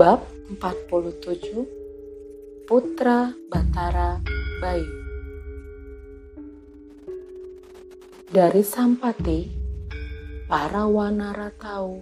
Bab 0.00 0.24
47 0.56 2.64
Putra 2.64 3.36
Batara 3.52 4.16
Bayu 4.56 4.96
Dari 8.32 8.64
Sampati, 8.64 9.44
para 10.48 10.88
wanara 10.88 11.52
tahu 11.52 12.00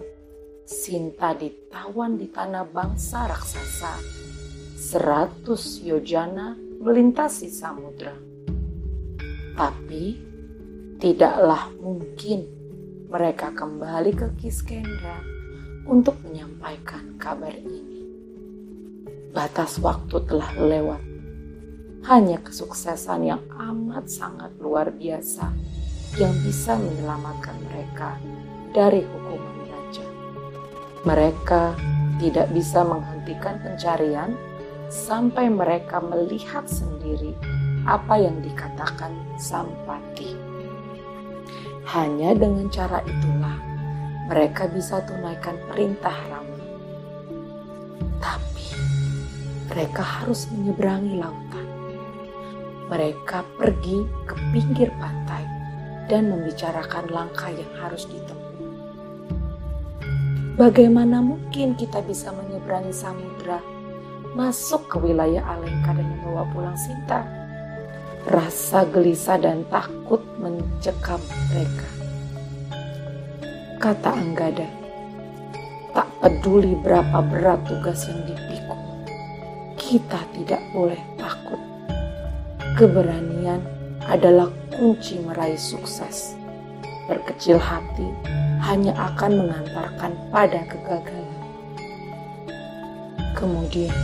Sinta 0.63 1.35
ditawan 1.35 2.15
di 2.15 2.31
tanah 2.31 2.71
bangsa 2.71 3.27
raksasa 3.27 3.99
seratus 4.79 5.83
yojana 5.83 6.55
melintasi 6.55 7.51
samudra. 7.51 8.15
Tapi 9.59 10.15
tidaklah 11.03 11.67
mungkin 11.75 12.47
mereka 13.11 13.51
kembali 13.51 14.15
ke 14.15 14.31
Kiskendra 14.39 15.39
untuk 15.89 16.21
menyampaikan 16.21 17.17
kabar 17.17 17.49
ini. 17.49 17.88
Batas 19.29 19.77
waktu 19.77 20.25
telah 20.25 20.49
lewat. 20.57 21.01
Hanya 22.09 22.41
kesuksesan 22.41 23.29
yang 23.29 23.43
amat 23.53 24.09
sangat 24.09 24.49
luar 24.57 24.89
biasa 24.89 25.53
yang 26.17 26.33
bisa 26.41 26.73
menyelamatkan 26.73 27.53
mereka 27.69 28.17
dari 28.73 29.05
hukuman 29.05 29.69
raja. 29.69 30.07
Mereka 31.05 31.63
tidak 32.17 32.49
bisa 32.49 32.81
menghentikan 32.81 33.61
pencarian 33.61 34.33
sampai 34.89 35.45
mereka 35.53 36.01
melihat 36.01 36.65
sendiri 36.65 37.37
apa 37.85 38.17
yang 38.17 38.41
dikatakan 38.41 39.13
Sampati. 39.37 40.33
Hanya 41.85 42.33
dengan 42.33 42.65
cara 42.73 43.05
itulah 43.05 43.57
mereka 44.25 44.65
bisa 44.65 45.05
tunaikan 45.05 45.57
perintah 45.69 46.17
Rama. 46.29 46.65
Tapi 48.17 48.88
mereka 49.69 50.01
harus 50.01 50.49
menyeberangi 50.51 51.21
lautan. 51.21 51.67
Mereka 52.89 53.45
pergi 53.55 54.01
ke 54.25 54.33
pinggir 54.49 54.89
pantai 54.97 55.45
dan 56.09 56.33
membicarakan 56.33 57.05
langkah 57.13 57.53
yang 57.53 57.69
harus 57.77 58.09
ditempuh. 58.09 58.67
Bagaimana 60.57 61.21
mungkin 61.21 61.77
kita 61.77 62.01
bisa 62.03 62.33
menyeberangi 62.33 62.91
samudra, 62.91 63.61
masuk 64.35 64.89
ke 64.89 64.97
wilayah 64.99 65.45
Alengka 65.55 65.95
dan 65.95 66.03
membawa 66.03 66.43
pulang 66.51 66.75
Sinta? 66.75 67.23
Rasa 68.27 68.83
gelisah 68.89 69.39
dan 69.39 69.63
takut 69.71 70.19
mencekam 70.41 71.21
mereka 71.53 71.99
kata 73.79 74.11
Anggada. 74.11 74.67
Tak 75.95 76.07
peduli 76.19 76.75
berapa 76.83 77.23
berat 77.23 77.63
tugas 77.63 78.03
yang 78.11 78.27
dipikul, 78.27 78.68
kita 79.89 80.21
tidak 80.37 80.61
boleh 80.69 81.01
takut. 81.17 81.57
Keberanian 82.77 83.57
adalah 84.05 84.45
kunci 84.69 85.17
meraih 85.17 85.57
sukses. 85.57 86.37
Berkecil 87.09 87.57
hati 87.57 88.05
hanya 88.69 88.93
akan 88.93 89.41
mengantarkan 89.41 90.13
pada 90.29 90.61
kegagalan. 90.69 91.41
Kemudian, 93.33 93.97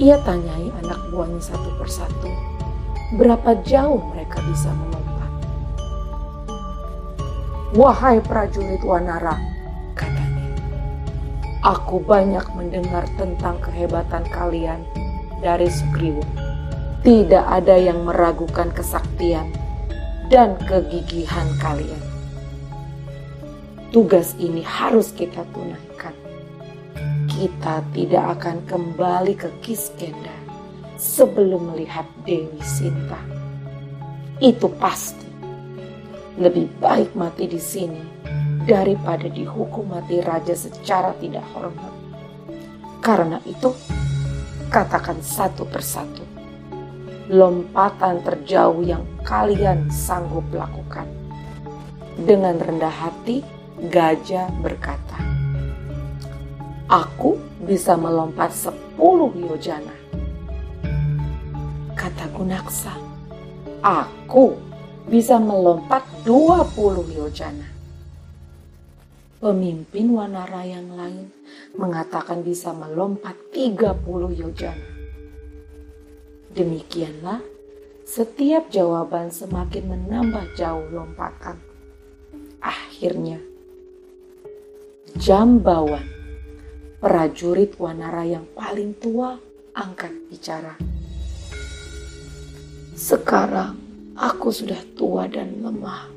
ia 0.00 0.16
tanyai 0.24 0.72
anak 0.80 1.00
buahnya 1.12 1.52
satu 1.52 1.68
persatu, 1.76 2.32
berapa 3.20 3.60
jauh 3.68 4.00
mereka 4.16 4.40
bisa 4.48 4.72
melompat. 4.72 5.30
Wahai 7.76 8.24
prajurit 8.24 8.80
Wanara. 8.80 9.51
Aku 11.62 12.02
banyak 12.02 12.42
mendengar 12.58 13.06
tentang 13.14 13.54
kehebatan 13.62 14.26
kalian 14.34 14.82
dari 15.38 15.70
Sugriwo. 15.70 16.26
Tidak 17.06 17.38
ada 17.38 17.78
yang 17.78 18.02
meragukan 18.02 18.74
kesaktian 18.74 19.46
dan 20.26 20.58
kegigihan 20.66 21.46
kalian. 21.62 22.02
Tugas 23.94 24.34
ini 24.42 24.66
harus 24.66 25.14
kita 25.14 25.46
tunaikan. 25.54 26.10
Kita 27.30 27.86
tidak 27.94 28.42
akan 28.42 28.66
kembali 28.66 29.38
ke 29.38 29.46
Kiskenda 29.62 30.34
sebelum 30.98 31.70
melihat 31.70 32.10
Dewi 32.26 32.58
Sinta. 32.58 33.22
Itu 34.42 34.66
pasti 34.82 35.30
lebih 36.42 36.66
baik 36.82 37.14
mati 37.14 37.46
di 37.46 37.62
sini 37.62 38.11
daripada 38.66 39.26
dihukum 39.26 39.90
mati 39.90 40.22
raja 40.22 40.54
secara 40.54 41.14
tidak 41.18 41.42
hormat. 41.54 41.92
Karena 43.02 43.42
itu, 43.42 43.74
katakan 44.70 45.18
satu 45.18 45.66
persatu, 45.66 46.22
lompatan 47.26 48.22
terjauh 48.22 48.82
yang 48.86 49.02
kalian 49.26 49.90
sanggup 49.90 50.46
lakukan. 50.54 51.10
Dengan 52.14 52.60
rendah 52.62 52.92
hati, 52.92 53.42
gajah 53.90 54.46
berkata, 54.62 55.18
Aku 56.86 57.40
bisa 57.64 57.96
melompat 57.96 58.52
sepuluh 58.52 59.32
yojana. 59.32 59.96
Kata 61.96 62.28
Gunaksa, 62.36 62.92
Aku 63.82 64.54
bisa 65.10 65.40
melompat 65.42 66.06
20 66.22 67.10
yojana. 67.10 67.66
Pemimpin 69.42 70.14
Wanara 70.14 70.62
yang 70.62 70.94
lain 70.94 71.26
mengatakan 71.74 72.46
bisa 72.46 72.70
melompat 72.70 73.34
30 73.50 74.06
yojana. 74.38 74.86
Demikianlah, 76.54 77.42
setiap 78.06 78.70
jawaban 78.70 79.34
semakin 79.34 79.90
menambah 79.90 80.54
jauh 80.54 80.86
lompatan. 80.94 81.58
Akhirnya, 82.62 83.42
Jambawan, 85.18 86.06
prajurit 87.02 87.74
Wanara 87.82 88.22
yang 88.22 88.46
paling 88.54 88.94
tua, 88.94 89.42
angkat 89.74 90.14
bicara. 90.30 90.78
Sekarang 92.94 93.82
Aku 94.12 94.52
sudah 94.52 94.76
tua 94.92 95.24
dan 95.24 95.64
lemah. 95.64 96.12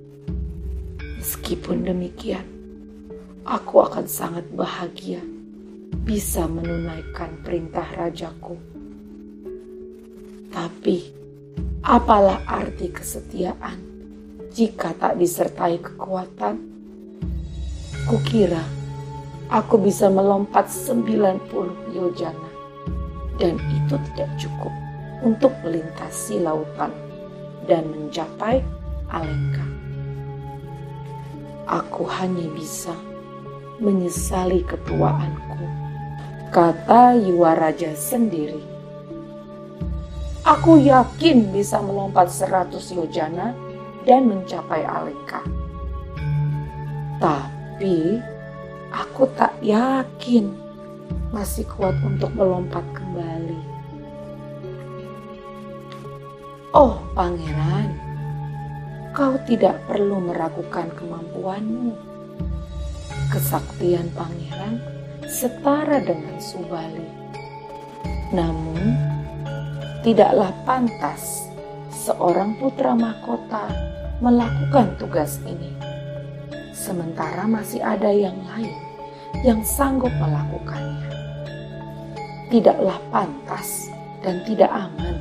Meskipun 1.15 1.87
demikian, 1.87 2.43
aku 3.45 3.85
akan 3.85 4.09
sangat 4.09 4.49
bahagia 4.57 5.21
bisa 6.01 6.49
menunaikan 6.49 7.45
perintah 7.45 7.85
rajaku. 7.93 8.57
Tapi, 10.49 10.97
apalah 11.85 12.41
arti 12.49 12.89
kesetiaan 12.89 13.77
jika 14.49 14.97
tak 14.97 15.21
disertai 15.21 15.77
kekuatan? 15.77 16.57
Kukira 18.09 18.65
aku 19.53 19.77
bisa 19.77 20.09
melompat 20.09 20.65
90 20.65 21.93
yojana 21.93 22.49
dan 23.37 23.61
itu 23.69 23.95
tidak 24.13 24.29
cukup 24.41 24.73
untuk 25.21 25.53
melintasi 25.61 26.41
lautan 26.41 26.89
dan 27.69 27.85
mencapai 27.93 28.61
Alengka. 29.09 29.65
Aku 31.65 32.05
hanya 32.05 32.45
bisa 32.53 32.93
menyesali 33.79 34.63
ketuaanku, 34.63 35.63
kata 36.51 37.19
Yuwaraja 37.19 37.91
sendiri. 37.95 38.63
Aku 40.45 40.77
yakin 40.77 41.49
bisa 41.49 41.81
melompat 41.81 42.29
seratus 42.29 42.93
yojana 42.93 43.57
dan 44.05 44.29
mencapai 44.29 44.85
Alengka. 44.85 45.41
Tapi 47.17 48.21
aku 48.93 49.25
tak 49.33 49.57
yakin 49.65 50.53
masih 51.33 51.65
kuat 51.65 51.97
untuk 52.05 52.29
melompat 52.37 52.85
kembali. 52.93 53.59
Oh 56.71 57.01
pangeran, 57.17 57.97
kau 59.17 59.39
tidak 59.49 59.81
perlu 59.89 60.19
meragukan 60.29 60.91
kemampuanmu. 60.93 62.14
Kesaktian 63.33 64.13
pangeran 64.13 64.77
setara 65.25 65.97
dengan 65.97 66.37
Subali. 66.37 67.09
Namun, 68.29 68.93
tidaklah 70.05 70.53
pantas 70.61 71.49
seorang 71.89 72.53
putra 72.61 72.93
mahkota 72.93 73.65
melakukan 74.21 74.93
tugas 75.01 75.41
ini. 75.49 75.73
Sementara 76.75 77.49
masih 77.49 77.81
ada 77.81 78.13
yang 78.13 78.37
lain 78.53 78.77
yang 79.41 79.65
sanggup 79.65 80.13
melakukannya. 80.21 81.09
Tidaklah 82.53 83.01
pantas 83.09 83.89
dan 84.21 84.45
tidak 84.45 84.69
aman 84.69 85.17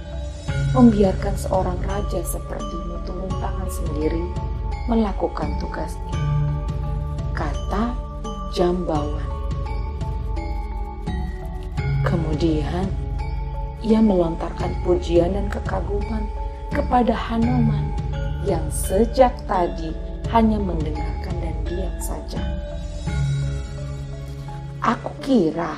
membiarkan 0.77 1.33
seorang 1.41 1.81
raja 1.89 2.21
sepertimu 2.21 3.01
turun 3.09 3.33
tangan 3.41 3.71
sendiri 3.73 4.25
melakukan 4.93 5.57
tugas 5.57 5.97
ini. 6.13 6.34
Kata 7.35 7.91
Jambawan. 8.55 9.27
Kemudian 12.07 12.87
ia 13.83 13.99
melontarkan 13.99 14.71
pujian 14.87 15.35
dan 15.35 15.51
kekaguman 15.51 16.31
kepada 16.71 17.11
Hanuman 17.11 17.91
yang 18.47 18.63
sejak 18.71 19.35
tadi 19.51 19.91
hanya 20.31 20.63
mendengarkan 20.63 21.35
dan 21.43 21.57
diam 21.67 21.97
saja. 21.99 22.39
Aku 24.79 25.11
kira 25.19 25.75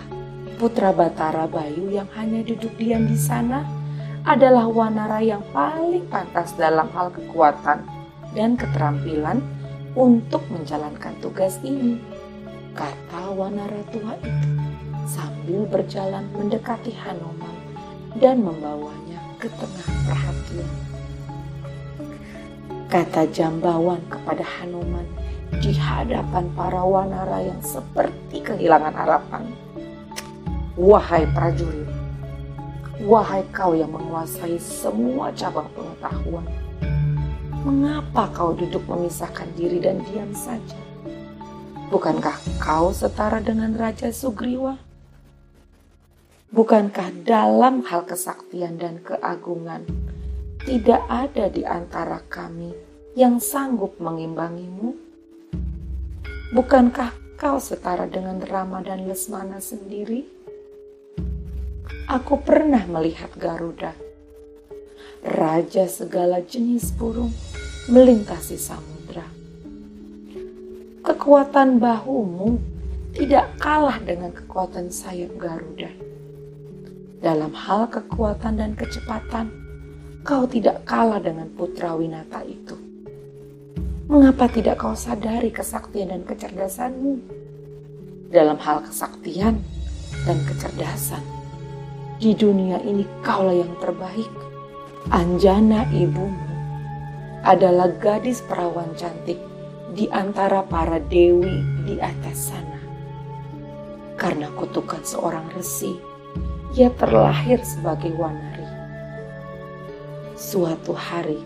putra 0.61 0.93
Batara 0.93 1.49
Bayu 1.49 1.88
yang 1.88 2.12
hanya 2.20 2.44
duduk 2.44 2.76
diam 2.76 3.08
di 3.08 3.17
sana 3.17 3.64
adalah 4.29 4.69
wanara 4.69 5.25
yang 5.25 5.41
paling 5.56 6.05
pantas 6.12 6.53
dalam 6.61 6.93
hal 6.93 7.08
kekuatan 7.17 7.81
dan 8.37 8.61
keterampilan 8.61 9.41
untuk 9.96 10.44
menjalankan 10.52 11.16
tugas 11.25 11.56
ini, 11.64 11.96
kata 12.76 13.32
wanara 13.32 13.81
tua 13.88 14.12
itu 14.20 14.48
sambil 15.08 15.64
berjalan 15.64 16.28
mendekati 16.37 16.93
Hanuman 16.93 17.56
dan 18.20 18.44
membawanya 18.44 19.16
ke 19.40 19.48
tengah 19.56 19.88
perhatian. 20.04 20.72
Kata 22.93 23.25
Jambawan 23.32 24.04
kepada 24.12 24.44
Hanuman 24.44 25.08
di 25.64 25.72
hadapan 25.72 26.44
para 26.52 26.84
wanara 26.84 27.40
yang 27.40 27.58
seperti 27.64 28.44
kehilangan 28.44 28.93
harapan. 28.93 29.48
Wahai 30.76 31.25
prajurit, 31.32 31.88
wahai 33.00 33.40
kau 33.48 33.72
yang 33.72 33.88
menguasai 33.88 34.60
semua 34.60 35.32
cabang 35.32 35.72
pengetahuan, 35.72 36.44
mengapa 37.67 38.31
kau 38.31 38.55
duduk 38.55 38.87
memisahkan 38.87 39.51
diri 39.59 39.83
dan 39.83 39.99
diam 40.07 40.31
saja? 40.31 40.79
Bukankah 41.91 42.39
kau 42.63 42.95
setara 42.95 43.43
dengan 43.43 43.75
Raja 43.75 44.15
Sugriwa? 44.15 44.79
Bukankah 46.55 47.27
dalam 47.27 47.83
hal 47.91 48.07
kesaktian 48.07 48.79
dan 48.79 49.03
keagungan 49.03 49.83
tidak 50.63 51.03
ada 51.11 51.51
di 51.51 51.67
antara 51.67 52.23
kami 52.31 52.71
yang 53.19 53.43
sanggup 53.43 53.99
mengimbangimu? 53.99 54.95
Bukankah 56.55 57.11
kau 57.35 57.59
setara 57.59 58.07
dengan 58.07 58.39
Rama 58.47 58.79
dan 58.79 59.11
Lesmana 59.11 59.59
sendiri? 59.59 60.23
Aku 62.07 62.39
pernah 62.39 62.87
melihat 62.87 63.35
Garuda, 63.35 63.91
raja 65.27 65.91
segala 65.91 66.39
jenis 66.39 66.95
burung 66.95 67.35
melintasi 67.87 68.59
samudra. 68.59 69.23
Kekuatan 71.06 71.79
bahumu 71.79 72.59
tidak 73.15 73.47
kalah 73.62 74.03
dengan 74.03 74.35
kekuatan 74.35 74.91
sayap 74.91 75.31
Garuda. 75.38 75.91
Dalam 77.23 77.55
hal 77.55 77.87
kekuatan 77.87 78.59
dan 78.59 78.75
kecepatan, 78.75 79.55
kau 80.27 80.50
tidak 80.50 80.83
kalah 80.83 81.23
dengan 81.23 81.47
putra 81.55 81.94
Winata 81.94 82.43
itu. 82.43 82.75
Mengapa 84.11 84.50
tidak 84.50 84.82
kau 84.82 84.99
sadari 84.99 85.55
kesaktian 85.55 86.11
dan 86.11 86.27
kecerdasanmu? 86.27 87.23
Dalam 88.35 88.59
hal 88.59 88.82
kesaktian 88.82 89.62
dan 90.27 90.39
kecerdasan, 90.43 91.23
di 92.19 92.35
dunia 92.35 92.82
ini 92.82 93.06
kaulah 93.23 93.55
yang 93.55 93.71
terbaik. 93.79 94.31
Anjana 95.06 95.87
ibumu 95.94 96.56
adalah 97.46 97.94
gadis 98.02 98.43
perawan 98.43 98.90
cantik 98.98 99.38
di 99.94 100.10
antara 100.10 100.66
para 100.66 100.98
dewi 100.98 101.62
di 101.87 101.94
atas 102.02 102.50
sana. 102.50 102.82
Karena 104.19 104.50
kutukan 104.50 105.06
seorang 105.06 105.46
resi, 105.54 105.94
ia 106.75 106.90
terlahir 106.98 107.62
sebagai 107.62 108.10
wanari. 108.19 108.66
Suatu 110.34 110.90
hari, 110.90 111.38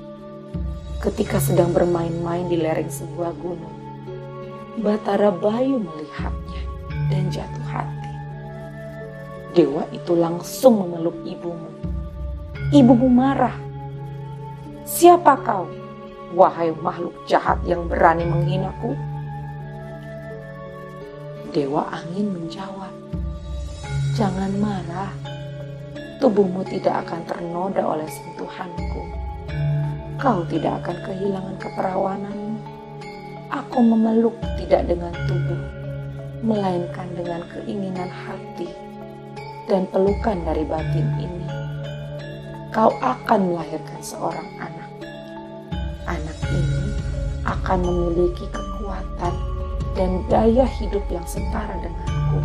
ketika 1.05 1.37
sedang 1.37 1.77
bermain-main 1.77 2.49
di 2.49 2.57
lereng 2.57 2.89
sebuah 2.89 3.37
gunung, 3.37 3.77
Batara 4.81 5.29
Bayu 5.29 5.85
melihatnya 5.85 6.63
dan 7.13 7.29
jatuh 7.29 7.67
hati. 7.69 8.13
Dewa 9.53 9.85
itu 9.93 10.17
langsung 10.17 10.81
memeluk 10.81 11.21
ibumu. 11.29 11.69
Ibumu 12.73 13.11
marah. 13.11 13.59
Siapa 14.87 15.37
kau, 15.43 15.80
wahai 16.35 16.71
makhluk 16.79 17.15
jahat 17.27 17.59
yang 17.67 17.87
berani 17.91 18.27
menghinaku? 18.27 18.95
Dewa 21.51 21.91
angin 21.91 22.31
menjawab, 22.31 22.95
Jangan 24.15 24.53
marah, 24.59 25.11
tubuhmu 26.23 26.63
tidak 26.69 27.07
akan 27.07 27.25
ternoda 27.27 27.83
oleh 27.83 28.07
sentuhanku. 28.07 29.03
Kau 30.21 30.45
tidak 30.47 30.85
akan 30.85 30.97
kehilangan 31.09 31.57
keperawananmu. 31.57 32.61
Aku 33.51 33.79
memeluk 33.83 34.37
tidak 34.63 34.87
dengan 34.87 35.11
tubuh, 35.27 35.63
melainkan 36.45 37.09
dengan 37.19 37.43
keinginan 37.51 38.07
hati 38.07 38.71
dan 39.67 39.87
pelukan 39.91 40.39
dari 40.43 40.67
batin 40.67 41.07
ini, 41.19 41.49
kau 42.75 42.91
akan 42.99 43.55
melahirkan 43.55 44.01
seorang 44.03 44.49
anak. 44.59 44.80
Akan 47.61 47.85
memiliki 47.85 48.49
kekuatan 48.49 49.35
dan 49.93 50.25
daya 50.33 50.65
hidup 50.81 51.05
yang 51.13 51.25
setara 51.29 51.77
denganku. 51.85 52.41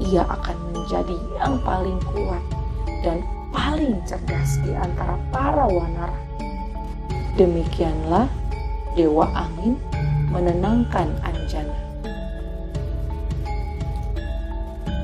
Ia 0.00 0.24
akan 0.24 0.56
menjadi 0.72 1.16
yang 1.36 1.60
paling 1.60 2.00
kuat 2.08 2.44
dan 3.04 3.20
paling 3.52 4.00
cerdas 4.08 4.56
di 4.64 4.72
antara 4.72 5.20
para 5.28 5.68
wanara. 5.68 6.16
Demikianlah 7.36 8.28
Dewa 8.96 9.28
Angin 9.36 9.76
menenangkan 10.32 11.12
Anjana. 11.20 11.76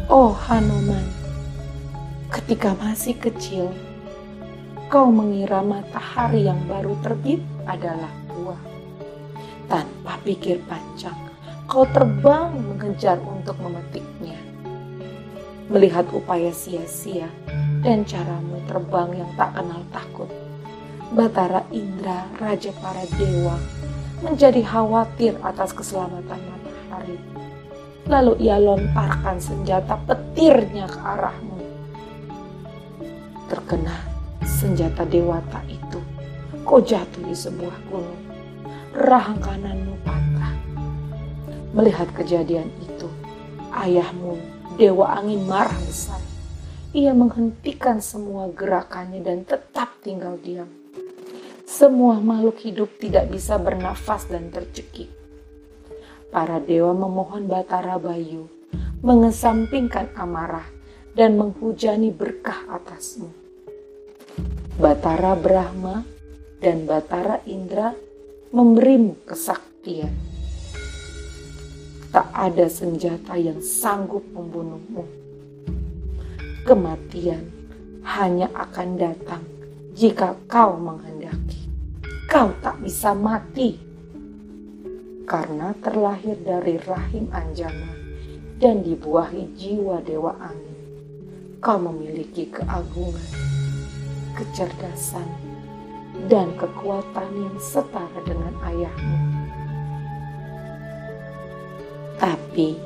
Oh 0.09 0.33
Hanuman, 0.33 1.05
ketika 2.33 2.73
masih 2.81 3.17
kecil, 3.17 3.73
kau 4.93 5.09
mengira 5.09 5.61
matahari 5.61 6.49
yang 6.49 6.61
baru 6.69 6.97
terbit 7.05 7.41
adalah. 7.69 8.22
Tanpa 9.73 10.21
pikir 10.21 10.61
panjang, 10.69 11.17
kau 11.65 11.89
terbang 11.89 12.53
mengejar 12.61 13.17
untuk 13.25 13.57
memetiknya. 13.57 14.37
Melihat 15.73 16.13
upaya 16.13 16.53
sia-sia 16.53 17.33
dan 17.81 18.05
caramu 18.05 18.61
terbang 18.69 19.25
yang 19.25 19.33
tak 19.33 19.57
kenal 19.57 19.81
takut, 19.89 20.29
Batara 21.17 21.65
Indra, 21.73 22.29
Raja 22.37 22.69
para 22.85 23.01
Dewa, 23.17 23.57
menjadi 24.21 24.61
khawatir 24.61 25.41
atas 25.41 25.73
keselamatan 25.73 26.37
matahari 26.53 27.17
Lalu 28.13 28.45
ia 28.45 28.61
lontarkan 28.61 29.41
senjata 29.41 29.97
petirnya 30.05 30.85
ke 30.85 31.01
arahmu. 31.01 31.59
Terkena 33.49 33.97
senjata 34.45 35.09
dewata 35.09 35.65
itu, 35.65 35.97
kau 36.61 36.85
jatuh 36.85 37.25
di 37.25 37.33
sebuah 37.33 37.77
gunung. 37.89 38.32
Rahang 38.93 39.41
kananmu 39.41 39.97
patah. 40.05 40.53
Melihat 41.73 42.13
kejadian 42.13 42.69
itu, 42.85 43.09
ayahmu, 43.73 44.37
Dewa 44.77 45.17
Angin 45.17 45.49
marah 45.49 45.73
besar. 45.89 46.21
Ia 46.93 47.17
menghentikan 47.17 48.05
semua 48.05 48.53
gerakannya 48.53 49.25
dan 49.25 49.49
tetap 49.49 49.97
tinggal 50.05 50.37
diam. 50.37 50.69
Semua 51.65 52.21
makhluk 52.21 52.61
hidup 52.61 52.93
tidak 53.01 53.33
bisa 53.33 53.57
bernafas 53.57 54.29
dan 54.29 54.53
tercekik 54.53 55.09
para 56.29 56.61
dewa 56.61 56.93
memohon 56.93 57.49
Batara 57.49 57.97
Bayu 57.97 58.53
mengesampingkan 59.01 60.13
amarah 60.21 60.69
dan 61.17 61.41
menghujani 61.41 62.13
berkah 62.13 62.69
atasmu. 62.69 63.33
Batara 64.77 65.33
Brahma 65.33 66.05
dan 66.61 66.85
Batara 66.85 67.41
Indra 67.49 68.12
memberimu 68.53 69.17
kesaktian. 69.25 70.13
tak 72.13 72.29
ada 72.37 72.69
senjata 72.69 73.41
yang 73.41 73.65
sanggup 73.65 74.21
membunuhmu. 74.37 75.09
Kematian 76.69 77.49
hanya 78.05 78.53
akan 78.53 79.01
datang 79.01 79.41
jika 79.97 80.37
kau 80.45 80.77
menghendaki. 80.77 81.65
Kau 82.29 82.53
tak 82.61 82.85
bisa 82.85 83.17
mati 83.17 83.81
karena 85.25 85.73
terlahir 85.81 86.37
dari 86.45 86.77
rahim 86.85 87.33
Anjana 87.33 87.97
dan 88.61 88.85
dibuahi 88.85 89.57
jiwa 89.57 90.05
dewa 90.05 90.37
angin. 90.37 90.77
Kau 91.65 91.81
memiliki 91.81 92.53
keagungan, 92.53 93.33
kecerdasan, 94.37 95.52
dan 96.29 96.53
kekuatan 96.61 97.31
yang 97.33 97.57
setara 97.57 98.21
dengan 98.25 98.53
ayahmu. 98.61 99.19
Tapi 102.21 102.79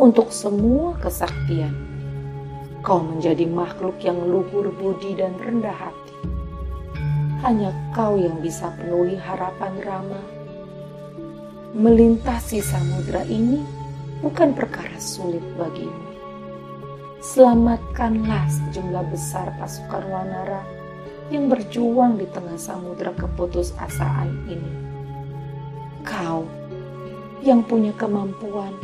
untuk 0.00 0.32
semua 0.32 0.96
kesaktian, 0.98 1.76
kau 2.80 3.04
menjadi 3.04 3.44
makhluk 3.44 4.00
yang 4.00 4.16
luhur 4.16 4.72
budi 4.72 5.12
dan 5.14 5.36
rendah 5.36 5.76
hati. 5.76 6.16
Hanya 7.44 7.72
kau 7.92 8.16
yang 8.16 8.40
bisa 8.40 8.72
penuhi 8.76 9.16
harapan 9.16 9.72
Rama. 9.84 10.22
Melintasi 11.70 12.58
samudera 12.64 13.22
ini 13.28 13.62
bukan 14.24 14.56
perkara 14.56 14.98
sulit 14.98 15.44
bagimu. 15.54 16.10
Selamatkanlah 17.20 18.48
sejumlah 18.48 19.04
besar 19.12 19.52
pasukan 19.60 20.04
Wanara 20.08 20.79
yang 21.30 21.46
berjuang 21.46 22.18
di 22.18 22.26
tengah 22.26 22.58
samudera 22.58 23.14
keputusasaan 23.14 24.50
ini. 24.50 24.72
Kau 26.02 26.42
yang 27.40 27.62
punya 27.62 27.94
kemampuan 27.94 28.74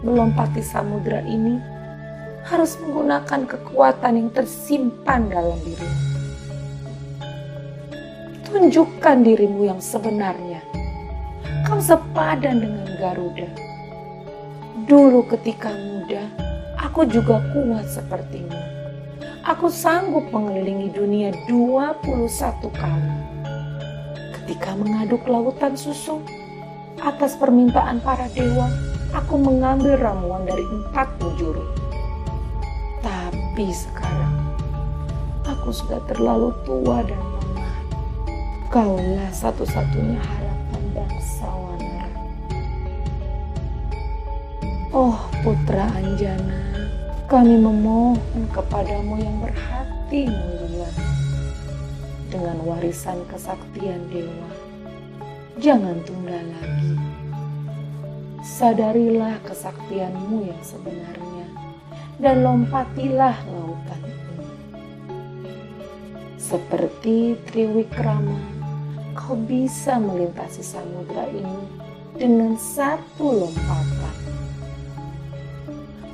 melompati 0.00 0.64
samudera 0.64 1.20
ini 1.22 1.60
harus 2.48 2.74
menggunakan 2.82 3.46
kekuatan 3.46 4.18
yang 4.18 4.28
tersimpan 4.32 5.28
dalam 5.30 5.60
dirimu. 5.62 6.00
Tunjukkan 8.48 9.16
dirimu 9.22 9.68
yang 9.68 9.80
sebenarnya. 9.80 10.64
Kau 11.68 11.78
sepadan 11.78 12.58
dengan 12.58 12.88
Garuda. 12.98 13.48
Dulu 14.88 15.22
ketika 15.30 15.70
muda, 15.70 16.26
aku 16.80 17.06
juga 17.06 17.38
kuat 17.54 17.86
sepertimu 17.86 18.81
aku 19.42 19.66
sanggup 19.66 20.30
mengelilingi 20.30 20.94
dunia 20.94 21.34
21 21.50 22.70
kali. 22.70 23.14
Ketika 24.38 24.74
mengaduk 24.78 25.22
lautan 25.26 25.74
susu, 25.74 26.22
atas 27.02 27.34
permintaan 27.34 27.98
para 28.02 28.30
dewa, 28.30 28.70
aku 29.10 29.38
mengambil 29.38 29.98
ramuan 29.98 30.46
dari 30.46 30.62
empat 30.62 31.10
penjuru. 31.18 31.62
Tapi 33.02 33.66
sekarang, 33.74 34.54
aku 35.42 35.74
sudah 35.74 35.98
terlalu 36.06 36.54
tua 36.62 37.02
dan 37.02 37.18
lemah. 37.18 37.76
Kaulah 38.70 39.30
satu-satunya 39.34 40.22
harapan 40.22 40.82
bangsa 40.94 41.50
Wanara. 41.50 42.08
Oh 44.94 45.18
putra 45.42 45.90
Anjana, 45.98 46.61
kami 47.32 47.56
memohon 47.56 48.44
kepadamu 48.52 49.16
yang 49.16 49.40
berhati 49.40 50.28
mulia 50.28 50.90
dengan 52.28 52.60
warisan 52.60 53.24
kesaktian 53.24 54.04
dewa. 54.12 54.52
Jangan 55.56 55.96
tunda 56.04 56.36
lagi. 56.36 56.92
Sadarilah 58.44 59.40
kesaktianmu 59.48 60.44
yang 60.44 60.60
sebenarnya 60.60 61.48
dan 62.20 62.44
lompatilah 62.44 63.40
lautan 63.48 64.02
ini. 64.12 64.44
Seperti 66.36 67.40
Triwikrama, 67.48 68.44
kau 69.16 69.40
bisa 69.40 69.96
melintasi 69.96 70.60
samudra 70.60 71.24
ini 71.32 71.64
dengan 72.12 72.60
satu 72.60 73.40
lompatan. 73.40 74.16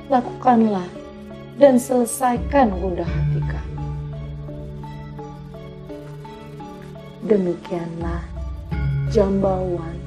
Lakukanlah 0.07 0.98
dan 1.59 1.75
selesaikan 1.75 2.71
gundah 2.71 3.07
hati 3.07 3.43
kami. 3.43 3.77
Demikianlah 7.27 8.23
Jambawan 9.11 9.99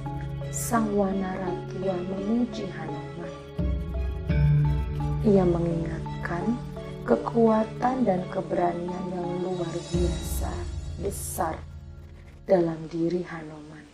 sang 0.49 0.87
wanaratua 0.95 1.95
memuji 2.07 2.65
Hanuman. 2.71 3.33
Ia 5.27 5.43
mengingatkan 5.43 6.55
kekuatan 7.03 8.07
dan 8.07 8.23
keberanian 8.31 9.05
yang 9.11 9.31
luar 9.43 9.69
biasa 9.91 10.51
besar 11.03 11.59
dalam 12.47 12.79
diri 12.87 13.27
Hanuman. 13.27 13.85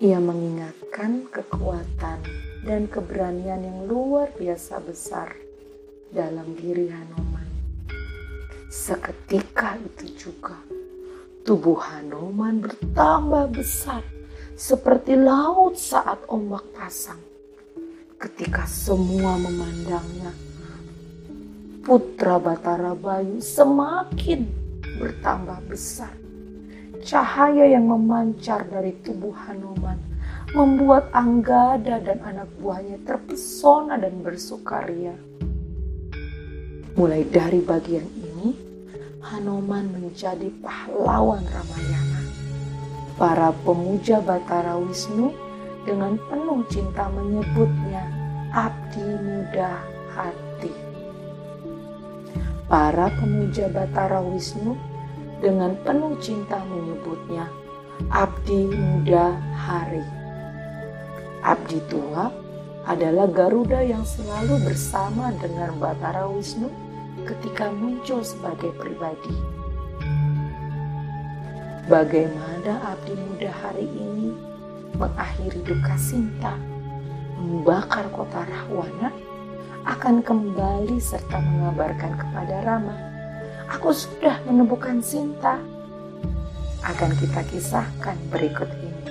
Ia 0.00 0.16
mengingatkan 0.16 1.28
kekuatan 1.28 2.18
dan 2.64 2.88
keberanian 2.88 3.66
yang 3.66 3.80
luar 3.84 4.30
biasa 4.38 4.78
besar 4.80 5.47
dalam 6.08 6.56
diri 6.56 6.88
Hanuman. 6.88 7.48
Seketika 8.68 9.76
itu 9.80 10.28
juga 10.28 10.56
tubuh 11.44 11.80
Hanuman 11.80 12.60
bertambah 12.60 13.52
besar 13.52 14.04
seperti 14.52 15.16
laut 15.16 15.76
saat 15.76 16.20
ombak 16.28 16.64
pasang. 16.76 17.20
Ketika 18.18 18.66
semua 18.66 19.38
memandangnya, 19.38 20.34
putra 21.86 22.36
Batara 22.36 22.92
Bayu 22.92 23.38
semakin 23.38 24.44
bertambah 24.98 25.62
besar. 25.70 26.12
Cahaya 26.98 27.64
yang 27.64 27.86
memancar 27.86 28.66
dari 28.66 28.92
tubuh 29.00 29.32
Hanuman 29.46 29.96
membuat 30.52 31.08
Anggada 31.14 32.02
dan 32.02 32.18
anak 32.24 32.50
buahnya 32.58 33.00
terpesona 33.06 33.96
dan 33.96 34.20
bersukaria. 34.20 35.14
Mulai 36.98 37.22
dari 37.30 37.62
bagian 37.62 38.10
ini, 38.18 38.58
Hanoman 39.22 39.86
menjadi 39.86 40.50
pahlawan 40.58 41.46
Ramayana. 41.46 42.26
Para 43.14 43.54
pemuja 43.62 44.18
Batara 44.18 44.74
Wisnu 44.82 45.30
dengan 45.86 46.18
penuh 46.26 46.66
cinta 46.66 47.06
menyebutnya 47.06 48.02
abdi 48.50 49.14
muda 49.22 49.78
hati. 50.10 50.74
Para 52.66 53.14
pemuja 53.14 53.70
Batara 53.70 54.18
Wisnu 54.18 54.74
dengan 55.38 55.78
penuh 55.86 56.18
cinta 56.18 56.58
menyebutnya 56.66 57.46
abdi 58.10 58.74
muda 58.74 59.38
hari. 59.54 60.02
Abdi 61.46 61.78
tua 61.86 62.26
adalah 62.90 63.30
Garuda 63.30 63.86
yang 63.86 64.02
selalu 64.02 64.66
bersama 64.66 65.30
dengan 65.38 65.78
Batara 65.78 66.26
Wisnu 66.26 66.87
ketika 67.28 67.68
muncul 67.68 68.24
sebagai 68.24 68.72
pribadi. 68.80 69.36
Bagaimana 71.84 72.96
abdi 72.96 73.12
muda 73.16 73.52
hari 73.52 73.84
ini 73.84 74.32
mengakhiri 74.96 75.60
duka 75.64 75.96
Sinta, 76.00 76.56
membakar 77.36 78.08
kota 78.12 78.44
Rahwana, 78.48 79.12
akan 79.84 80.20
kembali 80.20 81.00
serta 81.00 81.40
mengabarkan 81.40 82.16
kepada 82.16 82.64
Rama, 82.64 82.96
aku 83.72 83.92
sudah 83.92 84.40
menemukan 84.48 85.00
Sinta. 85.04 85.60
Akan 86.84 87.10
kita 87.18 87.42
kisahkan 87.50 88.16
berikut 88.30 88.70
ini. 88.80 89.04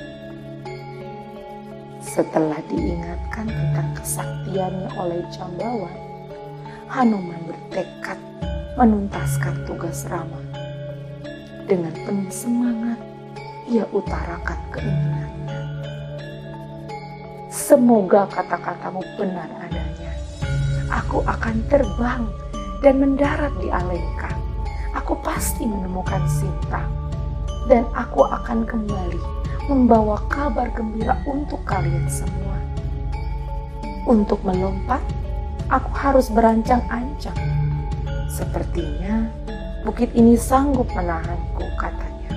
Setelah 2.00 2.58
diingatkan 2.72 3.46
tentang 3.46 3.90
kesaktiannya 4.00 4.90
oleh 4.98 5.22
Jambawan, 5.36 6.07
Hanuman 6.88 7.44
bertekad 7.52 8.16
menuntaskan 8.80 9.68
tugas 9.68 10.08
Rama. 10.08 10.40
Dengan 11.68 11.92
penuh 11.92 12.32
semangat, 12.32 12.96
ia 13.68 13.84
utarakan 13.92 14.56
keinginannya. 14.72 15.60
Semoga 17.52 18.24
kata-katamu 18.32 19.04
benar 19.20 19.52
adanya. 19.68 20.16
Aku 20.88 21.28
akan 21.28 21.60
terbang 21.68 22.24
dan 22.80 23.04
mendarat 23.04 23.52
di 23.60 23.68
Alengka. 23.68 24.32
Aku 24.96 25.20
pasti 25.20 25.68
menemukan 25.68 26.24
Sinta. 26.32 26.88
Dan 27.68 27.84
aku 27.92 28.24
akan 28.24 28.64
kembali 28.64 29.20
membawa 29.68 30.24
kabar 30.32 30.72
gembira 30.72 31.20
untuk 31.28 31.60
kalian 31.68 32.08
semua. 32.08 32.56
Untuk 34.08 34.40
melompat 34.48 35.04
aku 35.68 35.92
harus 35.96 36.32
berancang-ancang. 36.32 37.36
Sepertinya 38.32 39.28
bukit 39.84 40.12
ini 40.16 40.40
sanggup 40.40 40.88
menahanku, 40.96 41.64
katanya. 41.76 42.32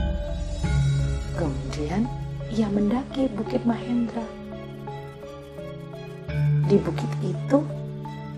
Kemudian 1.39 2.07
ia 2.51 2.67
mendaki 2.71 3.31
bukit 3.35 3.63
Mahendra. 3.63 4.25
Di 6.71 6.79
bukit 6.79 7.11
itu, 7.23 7.59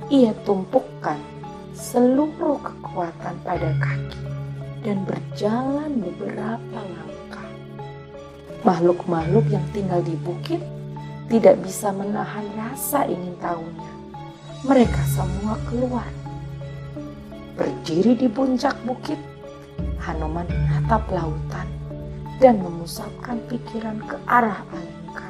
ia 0.08 0.32
tumpukan 0.44 1.20
seluruh 1.76 2.60
kekuatan 2.60 3.36
pada 3.44 3.72
kaki 3.80 4.22
dan 4.84 5.04
berjalan 5.04 6.00
beberapa 6.00 6.80
langkah. 6.80 7.48
Makhluk-makhluk 8.64 9.46
yang 9.52 9.64
tinggal 9.76 10.00
di 10.00 10.16
bukit 10.20 10.60
tidak 11.28 11.60
bisa 11.64 11.92
menahan 11.92 12.44
rasa 12.56 13.04
ingin 13.08 13.36
tahunya. 13.40 13.91
Mereka 14.62 15.02
semua 15.10 15.58
keluar. 15.66 16.06
Berdiri 17.58 18.14
di 18.14 18.30
puncak 18.30 18.78
bukit, 18.86 19.18
Hanuman 19.98 20.46
menatap 20.46 21.02
lautan 21.10 21.66
dan 22.38 22.62
memusatkan 22.62 23.42
pikiran 23.50 23.98
ke 24.06 24.14
arah 24.22 24.62
Alengka. 24.70 25.28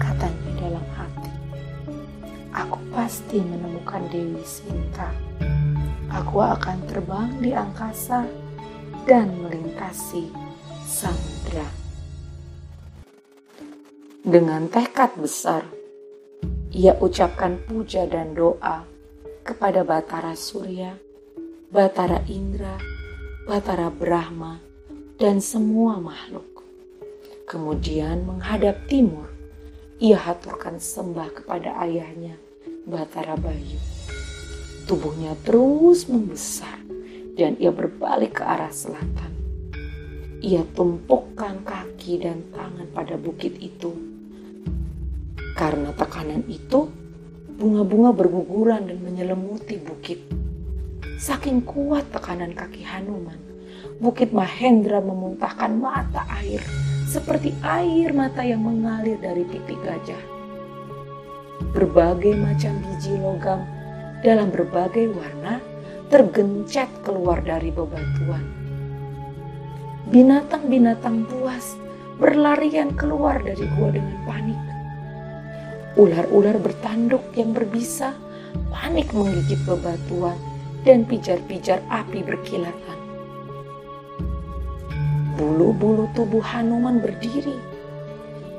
Katanya 0.00 0.50
dalam 0.56 0.86
hati, 0.96 1.32
aku 2.48 2.80
pasti 2.96 3.44
menemukan 3.44 4.08
Dewi 4.08 4.40
Sinta. 4.40 5.12
Aku 6.08 6.40
akan 6.40 6.80
terbang 6.88 7.28
di 7.44 7.52
angkasa 7.52 8.24
dan 9.04 9.36
melintasi 9.36 10.32
samudra. 10.88 11.68
Dengan 14.24 14.64
tekad 14.72 15.12
besar, 15.20 15.73
ia 16.74 16.98
ucapkan 16.98 17.62
puja 17.70 18.02
dan 18.10 18.34
doa 18.34 18.82
kepada 19.46 19.86
Batara 19.86 20.34
Surya, 20.34 20.98
Batara 21.70 22.18
Indra, 22.26 22.74
Batara 23.46 23.94
Brahma, 23.94 24.58
dan 25.14 25.38
semua 25.38 26.02
makhluk. 26.02 26.66
Kemudian 27.46 28.26
menghadap 28.26 28.90
timur, 28.90 29.30
ia 30.02 30.18
haturkan 30.18 30.82
sembah 30.82 31.30
kepada 31.30 31.78
ayahnya, 31.86 32.34
Batara 32.90 33.38
Bayu. 33.38 33.78
Tubuhnya 34.90 35.38
terus 35.46 36.10
membesar 36.10 36.82
dan 37.38 37.54
ia 37.62 37.70
berbalik 37.70 38.42
ke 38.42 38.42
arah 38.42 38.74
selatan. 38.74 39.30
Ia 40.42 40.66
tumpukan 40.74 41.62
kaki 41.62 42.18
dan 42.18 42.42
tangan 42.50 42.90
pada 42.90 43.14
bukit 43.14 43.62
itu 43.62 44.13
karena 45.54 45.94
tekanan 45.94 46.42
itu, 46.50 46.90
bunga-bunga 47.54 48.10
berguguran 48.10 48.90
dan 48.90 48.98
menyelimuti 48.98 49.78
bukit. 49.78 50.18
Saking 51.22 51.62
kuat 51.62 52.10
tekanan 52.10 52.52
kaki 52.52 52.82
Hanuman, 52.82 53.38
Bukit 54.02 54.34
Mahendra 54.34 54.98
memuntahkan 54.98 55.70
mata 55.78 56.26
air 56.42 56.58
seperti 57.06 57.54
air 57.62 58.10
mata 58.10 58.42
yang 58.42 58.66
mengalir 58.66 59.14
dari 59.22 59.46
pipi 59.46 59.78
gajah. 59.78 60.18
Berbagai 61.70 62.34
macam 62.34 62.74
biji 62.82 63.14
logam 63.22 63.62
dalam 64.26 64.50
berbagai 64.50 65.14
warna 65.14 65.62
tergencet 66.10 66.90
keluar 67.06 67.38
dari 67.38 67.70
bebatuan. 67.70 68.42
Binatang-binatang 70.10 71.30
buas 71.30 71.78
berlarian 72.18 72.90
keluar 72.98 73.38
dari 73.46 73.64
gua 73.78 73.94
dengan 73.94 74.18
panik. 74.26 74.73
Ular-ular 75.94 76.58
bertanduk 76.58 77.22
yang 77.38 77.54
berbisa 77.54 78.18
panik 78.74 79.14
menggigit 79.14 79.62
bebatuan 79.62 80.34
dan 80.82 81.06
pijar-pijar 81.06 81.78
api 81.86 82.26
berkilatan. 82.26 82.98
Bulu-bulu 85.38 86.10
tubuh 86.14 86.42
Hanuman 86.42 86.98
berdiri. 86.98 87.54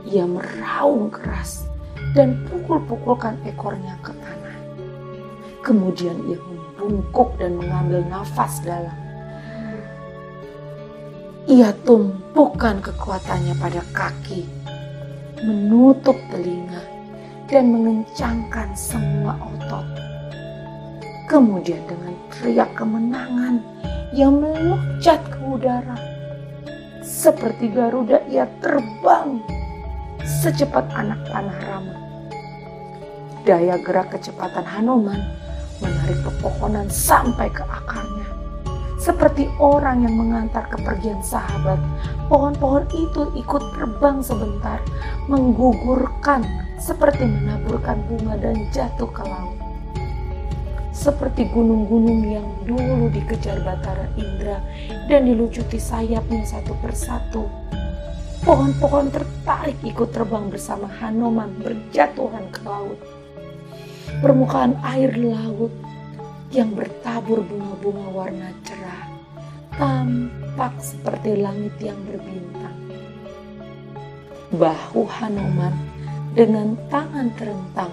Ia 0.08 0.24
meraung 0.24 1.12
keras 1.12 1.68
dan 2.16 2.40
pukul-pukulkan 2.48 3.36
ekornya 3.44 4.00
ke 4.00 4.16
tanah. 4.16 4.58
Kemudian 5.60 6.16
ia 6.32 6.40
membungkuk 6.40 7.36
dan 7.36 7.60
mengambil 7.60 8.00
nafas 8.08 8.64
dalam. 8.64 8.96
Ia 11.52 11.76
tumpukan 11.84 12.80
kekuatannya 12.80 13.54
pada 13.60 13.82
kaki, 13.94 14.48
menutup 15.46 16.18
telinga, 16.34 16.95
dan 17.46 17.70
mengencangkan 17.70 18.74
semua 18.74 19.38
otot. 19.38 19.86
Kemudian 21.26 21.82
dengan 21.90 22.14
teriak 22.30 22.70
kemenangan 22.78 23.62
yang 24.14 24.38
meloncat 24.38 25.22
ke 25.30 25.40
udara. 25.42 25.98
Seperti 27.06 27.70
Garuda 27.70 28.22
ia 28.30 28.50
terbang 28.62 29.42
secepat 30.26 30.90
anak 30.94 31.22
panah 31.30 31.60
Rama. 31.70 31.96
Daya 33.46 33.78
gerak 33.82 34.10
kecepatan 34.14 34.66
Hanuman 34.66 35.22
menarik 35.78 36.18
pepohonan 36.26 36.90
sampai 36.90 37.46
ke 37.54 37.62
akarnya. 37.62 38.25
Seperti 39.06 39.46
orang 39.62 40.02
yang 40.02 40.18
mengantar 40.18 40.66
kepergian 40.66 41.22
sahabat, 41.22 41.78
pohon-pohon 42.26 42.90
itu 42.90 43.30
ikut 43.38 43.78
terbang 43.78 44.18
sebentar, 44.26 44.82
menggugurkan 45.30 46.42
seperti 46.82 47.30
menaburkan 47.30 48.02
bunga 48.10 48.34
dan 48.42 48.66
jatuh 48.74 49.06
ke 49.14 49.22
laut. 49.22 49.62
Seperti 50.90 51.46
gunung-gunung 51.54 52.26
yang 52.26 52.50
dulu 52.66 53.14
dikejar 53.14 53.62
Batara 53.62 54.10
Indra 54.18 54.58
dan 55.06 55.30
dilucuti 55.30 55.78
sayapnya 55.78 56.42
satu 56.42 56.74
persatu. 56.82 57.46
Pohon-pohon 58.42 59.14
tertarik 59.14 59.78
ikut 59.86 60.18
terbang 60.18 60.50
bersama 60.50 60.90
Hanoman 60.98 61.54
berjatuhan 61.62 62.50
ke 62.50 62.66
laut. 62.66 62.98
Permukaan 64.18 64.82
air 64.82 65.14
laut 65.14 65.70
yang 66.56 66.72
bertabur 66.72 67.44
bunga-bunga 67.44 68.08
warna 68.16 68.50
cerah 68.64 68.75
tampak 69.76 70.80
seperti 70.80 71.36
langit 71.36 71.76
yang 71.84 72.00
berbintang. 72.08 72.80
Bahu 74.56 75.04
Hanoman 75.04 75.76
dengan 76.32 76.80
tangan 76.88 77.28
terentang 77.36 77.92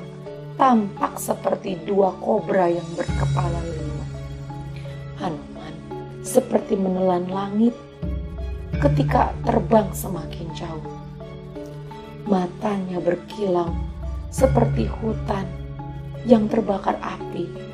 tampak 0.55 1.19
seperti 1.19 1.75
dua 1.83 2.15
kobra 2.23 2.71
yang 2.71 2.87
berkepala 2.95 3.59
lima. 3.67 4.07
Hanuman 5.19 5.75
seperti 6.23 6.79
menelan 6.79 7.27
langit 7.27 7.75
ketika 8.79 9.35
terbang 9.43 9.91
semakin 9.91 10.47
jauh. 10.55 10.87
Matanya 12.31 13.03
berkilau 13.03 13.75
seperti 14.31 14.87
hutan 14.87 15.51
yang 16.31 16.47
terbakar 16.47 16.95
api. 17.03 17.72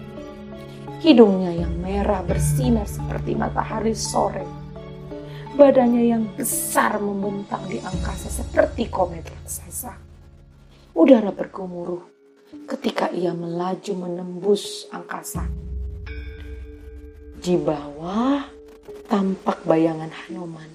Hidungnya 0.98 1.54
yang 1.54 1.78
merah 1.78 2.26
bersinar 2.26 2.90
seperti 2.90 3.38
matahari 3.38 3.94
sore. 3.94 4.42
Badannya 5.54 6.04
yang 6.06 6.24
besar 6.34 6.98
membentang 7.02 7.66
di 7.66 7.78
angkasa 7.82 8.30
seperti 8.30 8.86
komet 8.86 9.26
raksasa 9.26 10.08
udara 10.98 11.30
bergemuruh 11.30 12.02
ketika 12.66 13.06
ia 13.14 13.30
melaju 13.30 13.92
menembus 13.94 14.90
angkasa. 14.90 15.46
Di 17.38 17.54
bawah 17.54 18.42
tampak 19.06 19.62
bayangan 19.62 20.10
Hanuman 20.10 20.66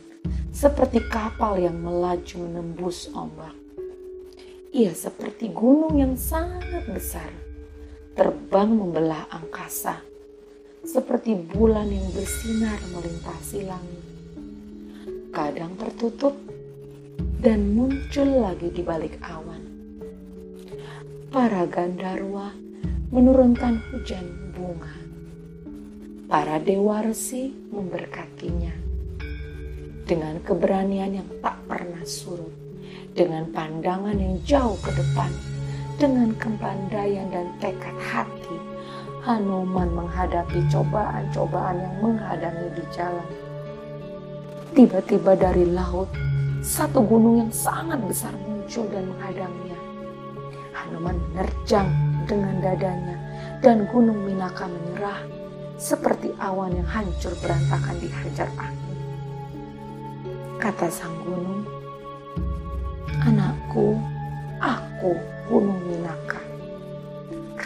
seperti 0.56 1.04
kapal 1.12 1.60
yang 1.60 1.76
melaju 1.76 2.40
menembus 2.40 3.12
ombak. 3.12 3.52
Ia 4.72 4.96
seperti 4.96 5.52
gunung 5.52 6.00
yang 6.00 6.16
sangat 6.16 6.88
besar, 6.88 7.28
terbang 8.16 8.72
membelah 8.72 9.28
angkasa, 9.28 10.00
seperti 10.84 11.36
bulan 11.36 11.88
yang 11.88 12.08
bersinar 12.12 12.80
melintasi 12.92 13.64
langit. 13.64 14.04
Kadang 15.34 15.74
tertutup 15.80 16.36
dan 17.40 17.74
muncul 17.74 18.30
lagi 18.44 18.70
di 18.70 18.84
balik 18.86 19.20
awan 19.26 19.74
para 21.34 21.66
Gandarwa 21.66 22.54
menurunkan 23.10 23.82
hujan 23.90 24.54
bunga. 24.54 24.94
Para 26.30 26.62
dewa 26.62 27.02
resi 27.02 27.50
memberkatinya 27.50 28.70
dengan 30.06 30.38
keberanian 30.46 31.18
yang 31.18 31.30
tak 31.42 31.58
pernah 31.66 32.06
surut, 32.06 32.54
dengan 33.18 33.50
pandangan 33.50 34.14
yang 34.14 34.38
jauh 34.46 34.78
ke 34.86 34.94
depan, 34.94 35.34
dengan 35.98 36.38
kepandaian 36.38 37.34
dan 37.34 37.50
tekad 37.58 37.98
hati. 38.14 38.58
Hanuman 39.24 39.88
menghadapi 39.96 40.68
cobaan-cobaan 40.68 41.80
yang 41.80 41.96
menghadangi 42.04 42.68
di 42.76 42.84
jalan. 42.92 43.30
Tiba-tiba 44.76 45.40
dari 45.40 45.64
laut, 45.64 46.12
satu 46.60 47.00
gunung 47.08 47.48
yang 47.48 47.52
sangat 47.56 48.04
besar 48.04 48.36
muncul 48.44 48.84
dan 48.92 49.08
menghadangnya 49.08 49.80
Hanuman 50.74 51.16
menerjang 51.32 51.88
dengan 52.26 52.60
dadanya 52.60 53.16
dan 53.64 53.86
gunung 53.88 54.18
Minaka 54.28 54.68
menyerah 54.68 55.22
seperti 55.80 56.34
awan 56.42 56.76
yang 56.76 56.90
hancur 56.90 57.32
berantakan 57.40 57.96
dihajar 58.02 58.50
angin. 58.60 58.98
Kata 60.58 60.88
sang 60.92 61.16
gunung, 61.24 61.64
Anakku, 63.24 63.96
aku 64.60 65.16
gunung 65.48 65.80
Minaka. 65.88 66.33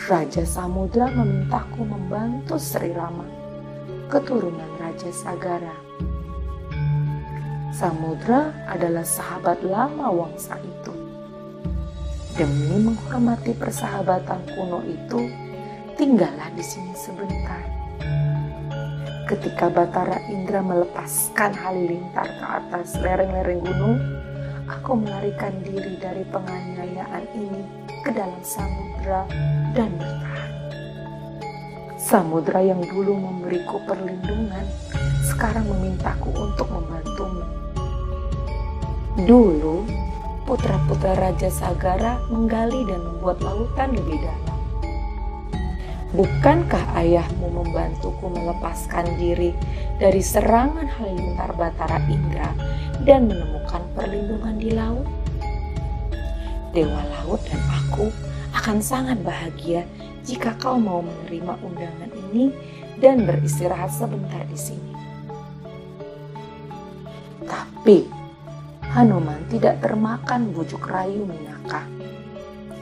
Raja 0.07 0.47
Samudra 0.47 1.11
memintaku 1.11 1.83
membantu 1.83 2.55
Sri 2.55 2.95
Rama, 2.95 3.27
keturunan 4.07 4.71
Raja 4.79 5.11
Sagara. 5.11 5.75
Samudra 7.75 8.55
adalah 8.71 9.03
sahabat 9.03 9.59
lama 9.67 10.07
Wangsa 10.07 10.55
itu. 10.63 10.95
Demi 12.39 12.87
menghormati 12.87 13.51
persahabatan 13.51 14.47
kuno 14.55 14.79
itu, 14.87 15.27
tinggallah 15.99 16.55
di 16.55 16.63
sini 16.63 16.95
sebentar. 16.95 17.67
Ketika 19.27 19.67
Batara 19.67 20.23
Indra 20.31 20.63
melepaskan 20.63 21.51
halilintar 21.51 22.31
ke 22.31 22.45
atas 22.47 22.95
lereng-lereng 23.03 23.59
gunung, 23.59 23.99
aku 24.71 25.03
melarikan 25.03 25.51
diri 25.67 25.99
dari 25.99 26.23
penganiayaan 26.31 27.27
ini 27.35 27.76
ke 28.03 28.12
dalam 28.13 28.41
samudra 28.41 29.23
dan 29.73 29.93
bertahan. 29.97 30.53
Samudra 31.97 32.60
yang 32.63 32.79
dulu 32.79 33.17
memberiku 33.17 33.81
perlindungan, 33.83 34.65
sekarang 35.27 35.67
memintaku 35.67 36.31
untuk 36.31 36.69
membantumu. 36.71 37.43
Dulu, 39.27 39.83
putra-putra 40.47 41.17
Raja 41.17 41.51
Sagara 41.51 42.21
menggali 42.31 42.88
dan 42.88 43.03
membuat 43.03 43.43
lautan 43.43 43.91
lebih 43.97 44.23
dalam. 44.23 44.57
Bukankah 46.15 46.95
ayahmu 46.95 47.51
membantuku 47.51 48.31
melepaskan 48.31 49.19
diri 49.19 49.51
dari 49.99 50.23
serangan 50.23 50.88
halilintar 50.88 51.51
Batara 51.60 51.99
Indra 52.07 52.55
dan 53.03 53.27
menemukan 53.27 53.83
perlindungan 53.91 54.55
di 54.55 54.71
laut? 54.71 55.03
Dewa 56.71 57.03
Laut 57.12 57.43
dan 57.43 57.60
aku 57.88 58.12
akan 58.52 58.84
sangat 58.84 59.15
bahagia 59.23 59.88
jika 60.28 60.52
kau 60.60 60.76
mau 60.76 61.00
menerima 61.00 61.56
undangan 61.63 62.12
ini 62.28 62.52
dan 63.00 63.23
beristirahat 63.23 63.88
sebentar 63.95 64.43
di 64.52 64.60
sini. 64.60 64.93
Tapi 67.47 68.04
Hanuman 68.91 69.39
tidak 69.47 69.80
termakan 69.80 70.52
bujuk 70.52 70.84
rayu 70.84 71.23
Minaka. 71.23 71.88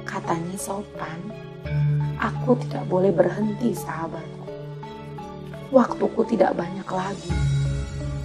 Katanya 0.10 0.58
sopan 0.58 1.22
Aku 2.15 2.58
tidak 2.58 2.88
boleh 2.89 3.13
berhenti, 3.13 3.76
sahabatku. 3.76 4.50
Waktuku 5.70 6.22
tidak 6.34 6.58
banyak 6.58 6.88
lagi. 6.88 7.34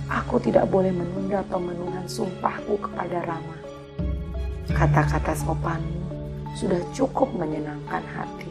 Aku 0.09 0.41
tidak 0.41 0.71
boleh 0.73 0.95
menunda 0.95 1.45
pemenuhan 1.51 2.07
sumpahku 2.09 2.81
kepada 2.81 3.27
Rama. 3.27 3.59
Kata-kata 4.71 5.35
sopanmu 5.35 6.00
sudah 6.55 6.81
cukup 6.95 7.31
menyenangkan 7.35 8.03
hati. 8.15 8.51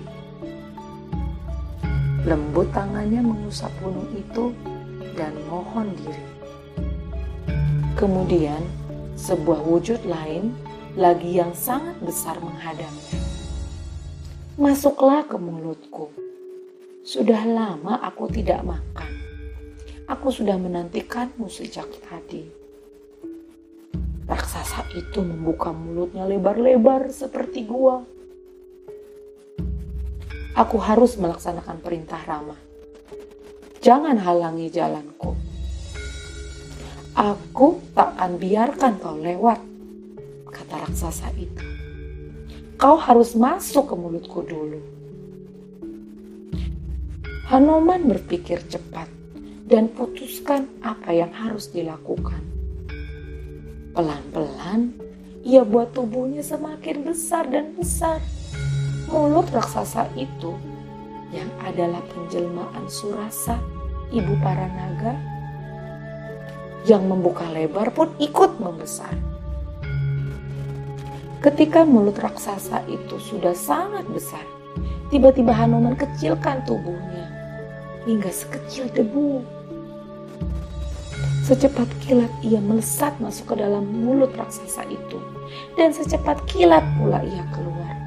Lembut 2.28 2.68
tangannya 2.76 3.24
mengusap 3.24 3.72
gunung 3.80 4.08
itu 4.12 4.52
dan 5.16 5.32
mohon 5.48 5.96
diri. 5.96 6.28
Kemudian, 7.96 8.60
sebuah 9.16 9.64
wujud 9.64 10.04
lain 10.08 10.56
lagi 11.00 11.40
yang 11.40 11.52
sangat 11.56 11.96
besar 12.04 12.40
menghadangnya. 12.40 13.20
Masuklah 14.60 15.24
ke 15.24 15.40
mulutku. 15.40 16.12
Sudah 17.04 17.48
lama 17.48 18.04
aku 18.04 18.28
tidak 18.28 18.64
makan. 18.68 19.12
Aku 20.12 20.28
sudah 20.28 20.60
menantikanmu 20.60 21.48
sejak 21.48 21.88
tadi. 22.04 22.59
Raksasa 24.30 24.86
itu 24.94 25.26
membuka 25.26 25.74
mulutnya 25.74 26.30
lebar-lebar 26.30 27.10
seperti 27.10 27.66
gua. 27.66 28.06
Aku 30.54 30.78
harus 30.78 31.18
melaksanakan 31.18 31.82
perintah 31.82 32.22
Rama. 32.24 32.54
Jangan 33.82 34.22
halangi 34.22 34.70
jalanku. 34.70 35.34
Aku 37.18 37.82
tak 37.98 38.16
akan 38.16 38.38
biarkan 38.38 39.02
kau 39.02 39.18
lewat, 39.18 39.60
kata 40.48 40.88
raksasa 40.88 41.34
itu 41.36 41.80
kau 42.80 42.96
harus 42.96 43.36
masuk 43.36 43.92
ke 43.92 43.96
mulutku 44.00 44.40
dulu. 44.48 44.80
Hanuman 47.52 48.08
berpikir 48.08 48.64
cepat 48.72 49.12
dan 49.68 49.92
putuskan 49.92 50.72
apa 50.80 51.12
yang 51.12 51.28
harus 51.36 51.68
dilakukan. 51.68 52.40
Pelan-pelan, 53.90 54.94
ia 55.42 55.66
buat 55.66 55.98
tubuhnya 55.98 56.46
semakin 56.46 57.10
besar 57.10 57.50
dan 57.50 57.74
besar. 57.74 58.22
Mulut 59.10 59.50
raksasa 59.50 60.06
itu 60.14 60.54
yang 61.34 61.50
adalah 61.66 62.02
penjelmaan 62.14 62.86
Surasa, 62.86 63.58
ibu 64.14 64.38
para 64.46 64.70
naga, 64.70 65.14
yang 66.86 67.10
membuka 67.10 67.50
lebar 67.50 67.90
pun 67.90 68.14
ikut 68.22 68.62
membesar. 68.62 69.12
Ketika 71.42 71.82
mulut 71.82 72.20
raksasa 72.20 72.86
itu 72.86 73.18
sudah 73.18 73.58
sangat 73.58 74.06
besar, 74.12 74.44
tiba-tiba 75.10 75.50
Hanuman 75.56 75.98
kecilkan 75.98 76.62
tubuhnya 76.68 77.26
hingga 78.06 78.30
sekecil 78.30 78.92
debu. 78.94 79.59
Secepat 81.50 81.90
kilat 82.06 82.30
ia 82.46 82.62
melesat 82.62 83.18
masuk 83.18 83.58
ke 83.58 83.66
dalam 83.66 83.82
mulut 83.82 84.30
raksasa 84.38 84.86
itu 84.86 85.18
dan 85.74 85.90
secepat 85.90 86.38
kilat 86.46 86.86
pula 86.94 87.26
ia 87.26 87.42
keluar 87.50 87.98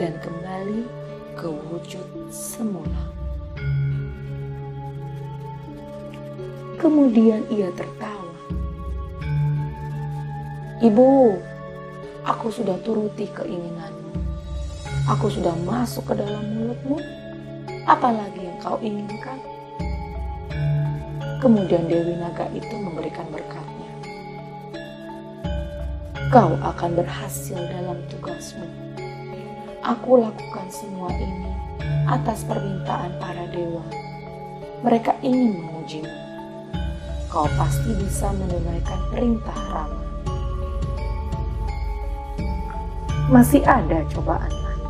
dan 0.00 0.16
kembali 0.24 0.88
ke 1.36 1.44
wujud 1.44 2.08
semula. 2.32 3.12
Kemudian 6.80 7.44
ia 7.52 7.68
tertawa. 7.76 8.32
Ibu, 10.80 11.36
Aku 12.24 12.48
sudah 12.48 12.80
turuti 12.80 13.28
keinginanmu. 13.28 14.16
Aku 15.12 15.28
sudah 15.28 15.52
masuk 15.68 16.08
ke 16.08 16.14
dalam 16.16 16.40
mulutmu. 16.56 16.96
Apalagi 17.84 18.40
yang 18.40 18.56
kau 18.64 18.80
inginkan? 18.80 19.53
Kemudian 21.44 21.84
Dewi 21.84 22.16
Naga 22.16 22.48
itu 22.56 22.72
memberikan 22.72 23.28
berkatnya. 23.28 23.92
Kau 26.32 26.56
akan 26.56 26.90
berhasil 26.96 27.60
dalam 27.68 28.00
tugasmu. 28.08 28.64
Aku 29.84 30.24
lakukan 30.24 30.72
semua 30.72 31.12
ini 31.12 31.52
atas 32.08 32.48
permintaan 32.48 33.20
para 33.20 33.44
dewa. 33.52 33.84
Mereka 34.80 35.20
ingin 35.20 35.60
mengujimu. 35.60 36.16
Kau 37.28 37.44
pasti 37.60 37.92
bisa 37.92 38.32
menunaikan 38.32 39.00
perintah 39.12 39.60
Rama. 39.68 40.00
masih 43.28 43.64
ada 43.64 44.04
cobaan 44.12 44.52
lain. 44.52 44.84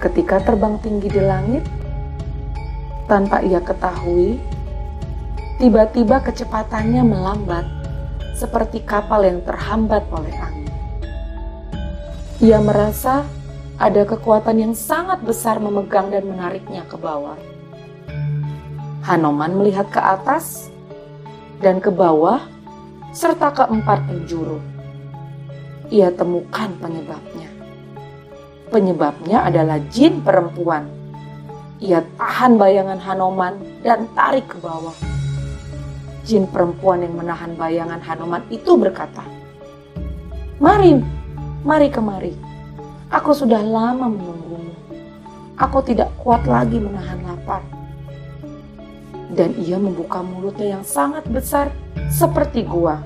Ketika 0.00 0.40
terbang 0.40 0.80
tinggi 0.80 1.12
di 1.12 1.20
langit, 1.20 1.64
tanpa 3.10 3.42
ia 3.42 3.58
ketahui, 3.58 4.38
tiba-tiba 5.58 6.22
kecepatannya 6.22 7.02
melambat 7.02 7.66
seperti 8.38 8.86
kapal 8.86 9.26
yang 9.26 9.42
terhambat 9.42 10.06
oleh 10.14 10.30
angin. 10.38 10.70
Ia 12.38 12.62
merasa 12.62 13.26
ada 13.82 14.06
kekuatan 14.06 14.62
yang 14.62 14.74
sangat 14.78 15.18
besar 15.26 15.58
memegang 15.58 16.14
dan 16.14 16.30
menariknya 16.30 16.86
ke 16.86 16.94
bawah. 16.94 17.36
Hanoman 19.02 19.58
melihat 19.58 19.90
ke 19.90 19.98
atas 19.98 20.70
dan 21.58 21.82
ke 21.82 21.90
bawah 21.90 22.38
serta 23.10 23.50
ke 23.50 23.64
empat 23.66 24.06
penjuru 24.06 24.62
ia 25.90 26.08
temukan 26.14 26.70
penyebabnya. 26.78 27.50
Penyebabnya 28.70 29.42
adalah 29.50 29.82
jin 29.90 30.22
perempuan. 30.22 30.86
Ia 31.80 32.04
tahan 32.20 32.60
bayangan 32.60 33.00
Hanoman 33.00 33.56
dan 33.80 34.04
tarik 34.12 34.52
ke 34.52 34.60
bawah. 34.60 34.92
Jin 36.28 36.44
perempuan 36.46 37.00
yang 37.00 37.16
menahan 37.16 37.56
bayangan 37.56 38.00
Hanoman 38.04 38.44
itu 38.52 38.76
berkata, 38.76 39.24
Mari, 40.60 41.00
mari 41.64 41.88
kemari. 41.88 42.36
Aku 43.08 43.32
sudah 43.32 43.64
lama 43.64 44.06
menunggumu. 44.12 44.76
Aku 45.56 45.80
tidak 45.80 46.12
kuat 46.20 46.44
lagi 46.44 46.76
menahan 46.76 47.24
lapar. 47.24 47.64
Dan 49.32 49.56
ia 49.56 49.80
membuka 49.80 50.20
mulutnya 50.20 50.78
yang 50.78 50.84
sangat 50.84 51.24
besar 51.32 51.72
seperti 52.12 52.66
gua 52.66 53.00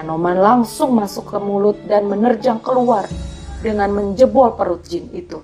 Hanoman 0.00 0.38
langsung 0.38 0.94
masuk 0.94 1.34
ke 1.34 1.38
mulut 1.42 1.76
dan 1.90 2.06
menerjang 2.06 2.62
keluar 2.62 3.10
dengan 3.58 3.90
menjebol 3.90 4.54
perut 4.54 4.86
jin 4.86 5.10
itu. 5.10 5.42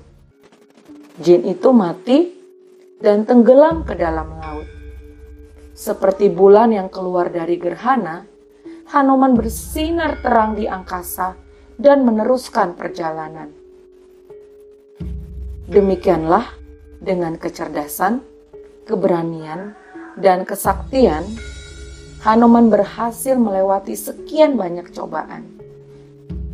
Jin 1.16 1.48
itu 1.48 1.72
mati 1.72 2.28
dan 3.00 3.24
tenggelam 3.24 3.88
ke 3.88 3.96
dalam 3.96 4.36
laut. 4.36 4.68
Seperti 5.72 6.28
bulan 6.28 6.76
yang 6.76 6.92
keluar 6.92 7.32
dari 7.32 7.56
gerhana, 7.56 8.28
Hanoman 8.86 9.34
bersinar 9.34 10.20
terang 10.22 10.54
di 10.54 10.68
angkasa 10.68 11.34
dan 11.80 12.04
meneruskan 12.04 12.76
perjalanan. 12.76 13.50
Demikianlah 15.66 16.52
dengan 17.02 17.34
kecerdasan, 17.40 18.22
keberanian, 18.84 19.74
dan 20.20 20.44
kesaktian, 20.46 21.24
Hanuman 22.22 22.68
berhasil 22.68 23.34
melewati 23.34 23.96
sekian 23.96 24.54
banyak 24.54 24.92
cobaan. 24.92 25.48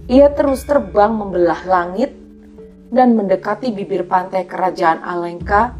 Ia 0.06 0.32
terus 0.32 0.64
terbang 0.64 1.12
membelah 1.12 1.62
langit 1.68 2.21
dan 2.92 3.16
mendekati 3.16 3.72
bibir 3.72 4.04
pantai 4.04 4.44
kerajaan 4.44 5.00
Alengka 5.00 5.72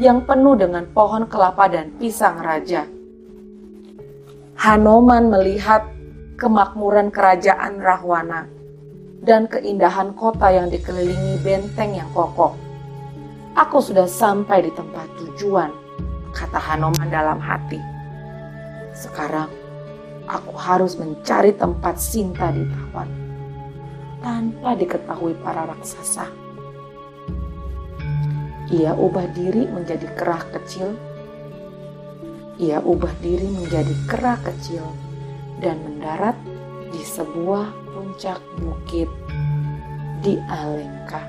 yang 0.00 0.24
penuh 0.24 0.56
dengan 0.56 0.88
pohon 0.88 1.28
kelapa 1.28 1.68
dan 1.68 1.92
pisang 2.00 2.40
raja. 2.40 2.88
Hanoman 4.56 5.28
melihat 5.28 5.84
kemakmuran 6.40 7.12
kerajaan 7.12 7.76
Rahwana 7.76 8.48
dan 9.20 9.44
keindahan 9.52 10.16
kota 10.16 10.48
yang 10.48 10.72
dikelilingi 10.72 11.44
benteng 11.44 11.92
yang 11.92 12.08
kokoh. 12.16 12.56
Aku 13.56 13.80
sudah 13.80 14.08
sampai 14.08 14.64
di 14.64 14.72
tempat 14.72 15.08
tujuan, 15.20 15.72
kata 16.32 16.56
Hanoman 16.56 17.08
dalam 17.12 17.40
hati. 17.40 17.80
Sekarang 18.96 19.52
aku 20.24 20.56
harus 20.56 20.96
mencari 20.96 21.52
tempat 21.52 22.00
Sinta 22.00 22.48
ditawan 22.48 23.08
tanpa 24.24 24.72
diketahui 24.72 25.36
para 25.44 25.68
raksasa. 25.68 26.45
Ia 28.66 28.98
ubah 28.98 29.30
diri 29.30 29.62
menjadi 29.70 30.10
kerah 30.18 30.42
kecil. 30.50 30.90
Ia 32.58 32.82
ubah 32.82 33.14
diri 33.22 33.46
menjadi 33.46 33.94
kerah 34.10 34.42
kecil 34.42 34.82
dan 35.62 35.78
mendarat 35.86 36.34
di 36.90 36.98
sebuah 36.98 37.70
puncak 37.94 38.42
bukit 38.58 39.06
di 40.18 40.34
Alengka. 40.50 41.22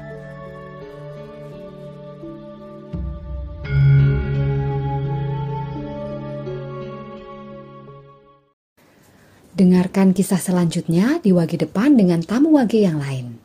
Dengarkan 9.58 10.14
kisah 10.14 10.42
selanjutnya 10.42 11.22
di 11.22 11.34
wagi 11.34 11.58
depan 11.58 11.98
dengan 11.98 12.22
tamu 12.22 12.58
wagi 12.58 12.86
yang 12.86 12.98
lain. 13.02 13.37